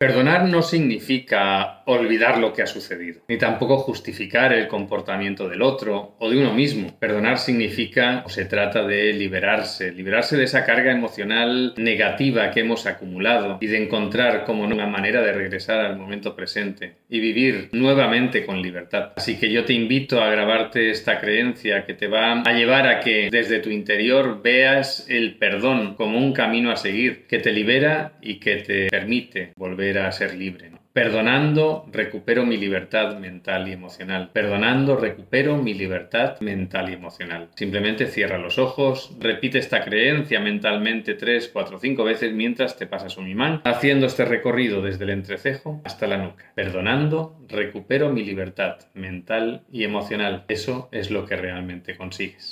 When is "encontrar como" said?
13.82-14.64